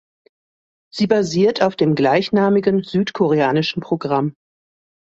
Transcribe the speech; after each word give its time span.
Sie 0.91 1.05
basiert 1.05 1.61
auf 1.61 1.75
dem 1.75 1.93
gleichnamigen 1.93 2.81
südkoreanischen 2.81 3.83
Programm. 3.83 4.33